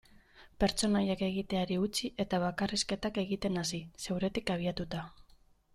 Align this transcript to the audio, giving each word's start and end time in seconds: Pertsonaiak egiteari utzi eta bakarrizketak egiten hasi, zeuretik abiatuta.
Pertsonaiak 0.61 1.21
egiteari 1.27 1.77
utzi 1.83 2.11
eta 2.25 2.41
bakarrizketak 2.45 3.21
egiten 3.27 3.65
hasi, 3.65 3.83
zeuretik 4.07 4.53
abiatuta. 4.57 5.07